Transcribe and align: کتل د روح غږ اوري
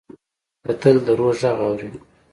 کتل 0.65 0.95
د 1.05 1.07
روح 1.19 1.31
غږ 1.41 1.43
اوري 1.65 1.89